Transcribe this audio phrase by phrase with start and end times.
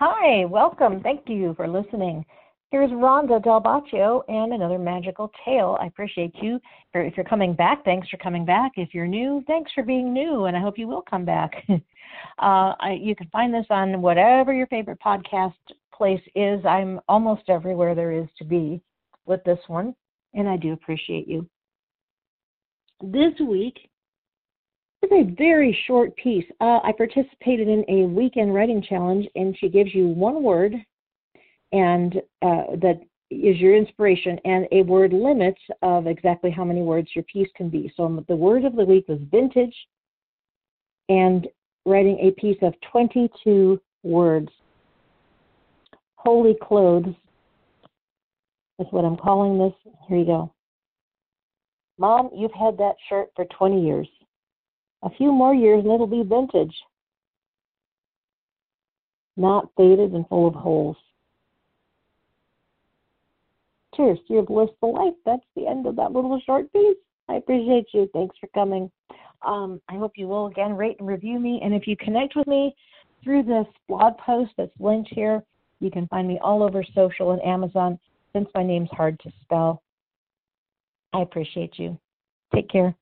[0.00, 1.00] Hi, welcome.
[1.00, 2.24] Thank you for listening.
[2.70, 5.76] Here's Rhonda Del Boccio and another magical tale.
[5.80, 6.60] I appreciate you.
[6.94, 8.70] If you're coming back, thanks for coming back.
[8.76, 11.50] If you're new, thanks for being new, and I hope you will come back.
[11.68, 11.80] uh,
[12.38, 15.54] I, you can find this on whatever your favorite podcast
[15.92, 16.64] place is.
[16.64, 18.80] I'm almost everywhere there is to be
[19.26, 19.96] with this one,
[20.32, 21.44] and I do appreciate you.
[23.02, 23.90] This week
[25.10, 26.44] is a very short piece.
[26.60, 30.74] Uh, I participated in a weekend writing challenge, and she gives you one word
[31.72, 33.00] and uh, that
[33.30, 37.68] is your inspiration, and a word limit of exactly how many words your piece can
[37.68, 37.92] be.
[37.96, 39.74] So the word of the week was vintage,
[41.10, 41.46] and
[41.84, 44.48] writing a piece of 22 words.
[46.24, 47.14] Holey clothes
[48.78, 49.92] is what I'm calling this.
[50.08, 50.54] Here you go.
[51.98, 54.08] Mom, you've had that shirt for 20 years.
[55.02, 56.74] A few more years and it'll be vintage.
[59.36, 60.96] Not faded and full of holes.
[63.94, 65.14] Cheers to your blissful life.
[65.24, 66.96] That's the end of that little short piece.
[67.28, 68.08] I appreciate you.
[68.12, 68.90] Thanks for coming.
[69.46, 71.60] Um, I hope you will again rate and review me.
[71.62, 72.74] And if you connect with me
[73.22, 75.42] through this blog post that's linked here,
[75.80, 77.98] you can find me all over social and Amazon
[78.32, 79.82] since my name's hard to spell.
[81.12, 81.98] I appreciate you.
[82.54, 82.94] Take care.